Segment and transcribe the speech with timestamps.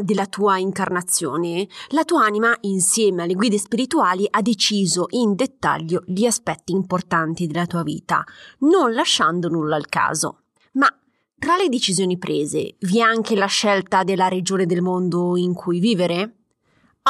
[0.00, 6.24] della tua incarnazione, la tua anima, insieme alle guide spirituali, ha deciso in dettaglio gli
[6.24, 8.24] aspetti importanti della tua vita,
[8.60, 10.42] non lasciando nulla al caso.
[10.72, 10.88] Ma
[11.38, 15.80] tra le decisioni prese vi è anche la scelta della regione del mondo in cui
[15.80, 16.36] vivere?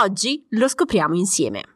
[0.00, 1.75] Oggi lo scopriamo insieme.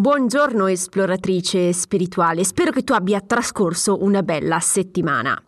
[0.00, 5.38] Buongiorno esploratrice spirituale, spero che tu abbia trascorso una bella settimana.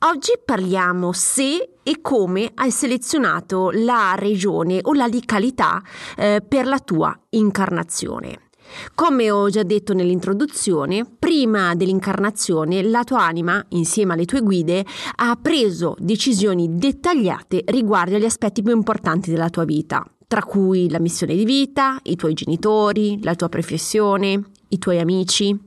[0.00, 5.80] Oggi parliamo se e come hai selezionato la regione o la località
[6.16, 8.48] eh, per la tua incarnazione.
[8.96, 14.84] Come ho già detto nell'introduzione, prima dell'incarnazione la tua anima, insieme alle tue guide,
[15.18, 21.00] ha preso decisioni dettagliate riguardo agli aspetti più importanti della tua vita, tra cui la
[21.00, 25.58] missione di vita, i tuoi genitori, la tua professione, i tuoi amici.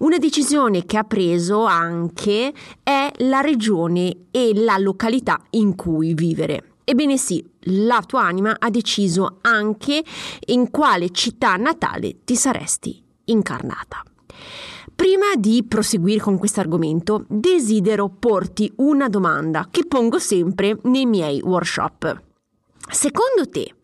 [0.00, 6.74] Una decisione che ha preso anche è la regione e la località in cui vivere.
[6.84, 10.04] Ebbene sì, la tua anima ha deciso anche
[10.48, 14.02] in quale città natale ti saresti incarnata.
[14.94, 21.40] Prima di proseguire con questo argomento, desidero porti una domanda che pongo sempre nei miei
[21.40, 22.24] workshop.
[22.88, 23.74] Secondo te,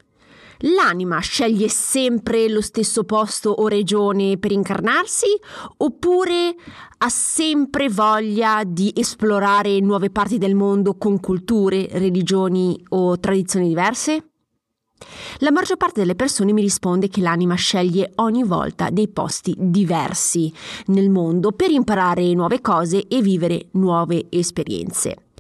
[0.63, 5.27] l'anima sceglie sempre lo stesso posto o regione per incarnarsi
[5.79, 6.55] oppure
[6.99, 14.27] ha sempre voglia di esplorare nuove parti del mondo con culture, religioni o tradizioni diverse?
[15.39, 20.53] La maggior parte delle persone mi risponde che l'anima sceglie ogni volta dei posti diversi
[20.87, 25.32] nel mondo per imparare nuove cose e vivere nuove esperienze.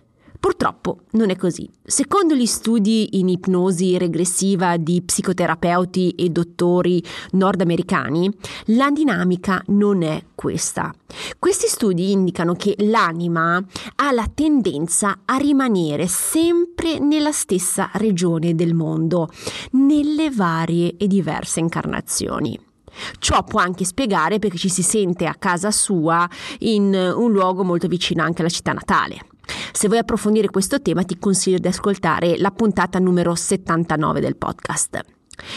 [0.42, 1.70] Purtroppo non è così.
[1.84, 8.28] Secondo gli studi in ipnosi regressiva di psicoterapeuti e dottori nordamericani,
[8.66, 10.92] la dinamica non è questa.
[11.38, 13.64] Questi studi indicano che l'anima
[13.94, 19.28] ha la tendenza a rimanere sempre nella stessa regione del mondo,
[19.70, 22.58] nelle varie e diverse incarnazioni.
[23.20, 27.86] Ciò può anche spiegare perché ci si sente a casa sua in un luogo molto
[27.86, 29.30] vicino anche alla città natale.
[29.72, 35.00] Se vuoi approfondire questo tema ti consiglio di ascoltare la puntata numero 79 del podcast.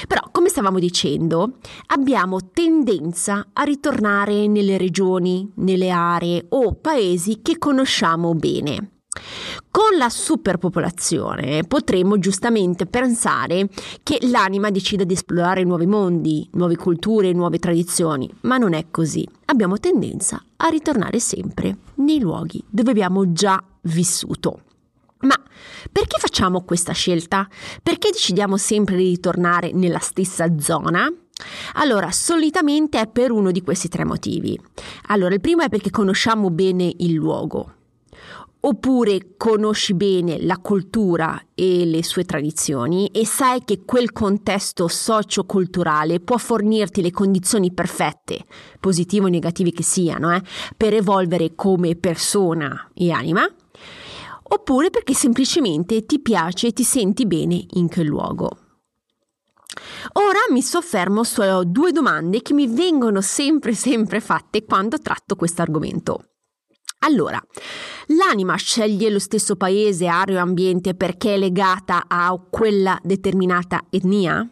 [0.07, 7.57] Però, come stavamo dicendo, abbiamo tendenza a ritornare nelle regioni, nelle aree o paesi che
[7.57, 8.94] conosciamo bene.
[9.71, 13.69] Con la superpopolazione potremmo giustamente pensare
[14.03, 19.27] che l'anima decida di esplorare nuovi mondi, nuove culture, nuove tradizioni, ma non è così.
[19.45, 24.61] Abbiamo tendenza a ritornare sempre nei luoghi dove abbiamo già vissuto.
[25.19, 25.35] Ma
[25.91, 27.47] perché facciamo questa scelta?
[27.81, 31.11] Perché decidiamo sempre di ritornare nella stessa zona?
[31.73, 34.59] Allora, solitamente è per uno di questi tre motivi.
[35.07, 37.73] Allora, il primo è perché conosciamo bene il luogo,
[38.67, 46.19] oppure conosci bene la cultura e le sue tradizioni e sai che quel contesto socio-culturale
[46.19, 48.45] può fornirti le condizioni perfette,
[48.79, 50.41] positive o negative che siano, eh,
[50.75, 53.47] per evolvere come persona e anima,
[54.43, 58.49] oppure perché semplicemente ti piace e ti senti bene in quel luogo.
[60.13, 65.61] Ora mi soffermo su due domande che mi vengono sempre sempre fatte quando tratto questo
[65.61, 66.29] argomento.
[66.99, 67.39] Allora,
[68.07, 74.47] l'anima sceglie lo stesso paese, area o ambiente perché è legata a quella determinata etnia?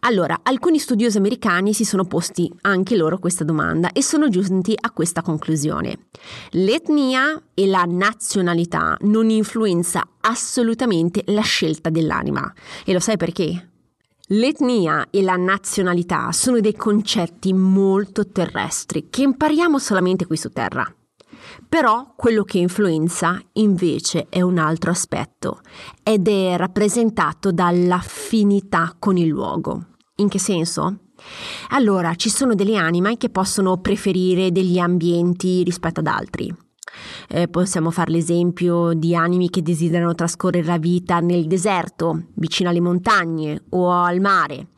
[0.00, 4.90] Allora, alcuni studiosi americani si sono posti anche loro questa domanda e sono giunti a
[4.90, 6.08] questa conclusione.
[6.50, 12.52] L'etnia e la nazionalità non influenza assolutamente la scelta dell'anima.
[12.84, 13.70] E lo sai perché?
[14.30, 20.92] L'etnia e la nazionalità sono dei concetti molto terrestri che impariamo solamente qui su Terra.
[21.68, 25.60] Però quello che influenza invece è un altro aspetto
[26.02, 29.86] ed è rappresentato dall'affinità con il luogo.
[30.16, 30.98] In che senso?
[31.70, 36.54] Allora, ci sono delle anime che possono preferire degli ambienti rispetto ad altri.
[37.28, 42.80] Eh, possiamo fare l'esempio di animi che desiderano trascorrere la vita nel deserto, vicino alle
[42.80, 44.68] montagne o al mare,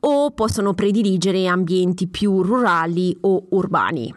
[0.00, 4.14] o possono prediligere ambienti più rurali o urbani.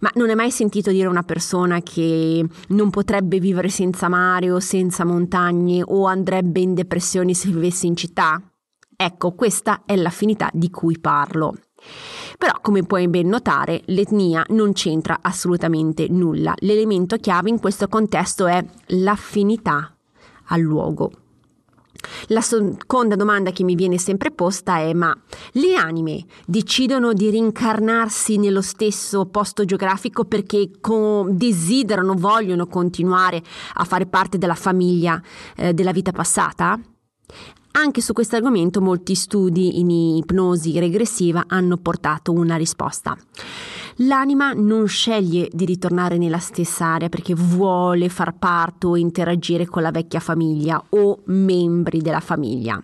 [0.00, 4.60] Ma non hai mai sentito dire una persona che non potrebbe vivere senza mare o
[4.60, 8.40] senza montagne o andrebbe in depressione se vivesse in città?
[8.96, 11.54] Ecco, questa è l'affinità di cui parlo.
[12.38, 16.54] Però, come puoi ben notare, l'etnia non c'entra assolutamente nulla.
[16.58, 19.94] L'elemento chiave in questo contesto è l'affinità
[20.46, 21.23] al luogo.
[22.28, 25.14] La seconda domanda che mi viene sempre posta è ma
[25.52, 33.42] le anime decidono di rincarnarsi nello stesso posto geografico perché co- desiderano, vogliono continuare
[33.74, 35.20] a fare parte della famiglia
[35.56, 36.78] eh, della vita passata?
[37.76, 43.16] Anche su questo argomento molti studi in ipnosi regressiva hanno portato una risposta.
[43.98, 49.82] L'anima non sceglie di ritornare nella stessa area perché vuole far parte o interagire con
[49.82, 52.82] la vecchia famiglia o membri della famiglia.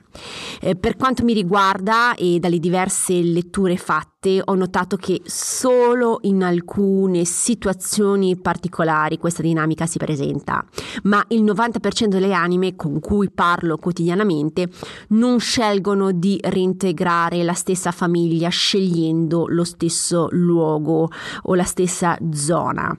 [0.61, 4.10] Eh, per quanto mi riguarda e dalle diverse letture fatte,
[4.45, 10.63] ho notato che solo in alcune situazioni particolari questa dinamica si presenta,
[11.05, 14.69] ma il 90% delle anime con cui parlo quotidianamente
[15.09, 21.09] non scelgono di reintegrare la stessa famiglia scegliendo lo stesso luogo
[21.45, 22.95] o la stessa zona.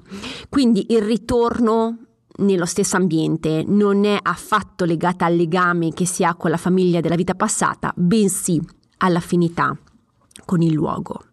[0.49, 1.97] Quindi il ritorno
[2.37, 6.99] nello stesso ambiente non è affatto legata al legame che si ha con la famiglia
[6.99, 8.59] della vita passata, bensì
[8.97, 9.77] all'affinità
[10.51, 11.30] con il luogo.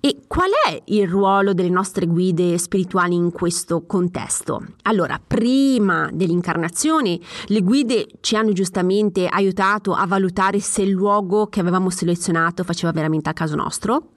[0.00, 4.64] E qual è il ruolo delle nostre guide spirituali in questo contesto?
[4.82, 11.60] Allora, prima dell'incarnazione, le guide ci hanno giustamente aiutato a valutare se il luogo che
[11.60, 14.10] avevamo selezionato faceva veramente a caso nostro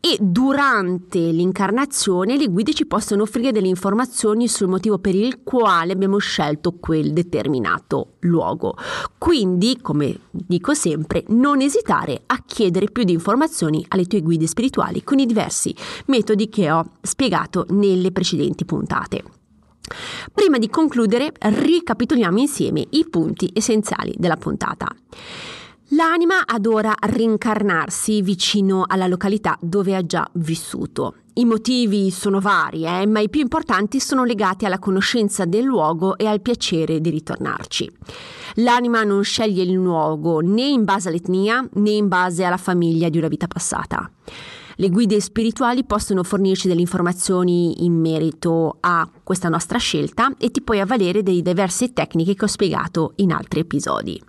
[0.00, 5.92] e durante l'incarnazione le guide ci possono offrire delle informazioni sul motivo per il quale
[5.92, 8.76] abbiamo scelto quel determinato luogo.
[9.18, 15.02] Quindi, come dico sempre, non esitare a chiedere più di informazioni alle tue guide spirituali
[15.12, 15.74] con i diversi
[16.06, 19.22] metodi che ho spiegato nelle precedenti puntate.
[20.32, 24.88] Prima di concludere, ricapitoliamo insieme i punti essenziali della puntata.
[25.88, 31.16] L'anima adora rincarnarsi vicino alla località dove ha già vissuto.
[31.34, 36.16] I motivi sono vari, eh, ma i più importanti sono legati alla conoscenza del luogo
[36.16, 37.90] e al piacere di ritornarci.
[38.56, 43.18] L'anima non sceglie il luogo né in base all'etnia né in base alla famiglia di
[43.18, 44.10] una vita passata.
[44.82, 50.60] Le guide spirituali possono fornirci delle informazioni in merito a questa nostra scelta e ti
[50.60, 54.20] puoi avvalere delle diverse tecniche che ho spiegato in altri episodi.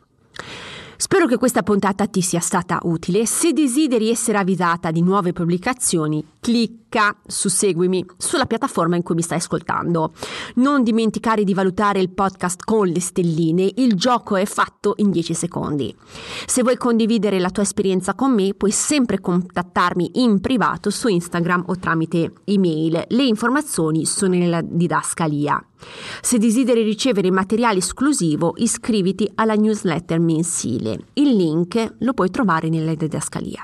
[1.05, 3.25] Spero che questa puntata ti sia stata utile.
[3.25, 9.21] Se desideri essere avvisata di nuove pubblicazioni, clicca su Seguimi sulla piattaforma in cui mi
[9.21, 10.13] stai ascoltando.
[10.55, 15.33] Non dimenticare di valutare il podcast con le stelline, il gioco è fatto in 10
[15.33, 15.93] secondi.
[16.45, 21.65] Se vuoi condividere la tua esperienza con me, puoi sempre contattarmi in privato su Instagram
[21.67, 23.03] o tramite email.
[23.09, 25.65] Le informazioni sono nella didascalia.
[26.21, 30.92] Se desideri ricevere materiale esclusivo, iscriviti alla newsletter mensile.
[31.13, 33.63] Il link lo puoi trovare nella didascalia.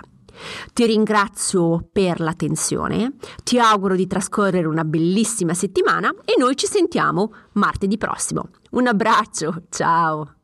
[0.74, 7.34] Ti ringrazio per l'attenzione, ti auguro di trascorrere una bellissima settimana e noi ci sentiamo
[7.54, 8.50] martedì prossimo.
[8.72, 10.39] Un abbraccio, ciao!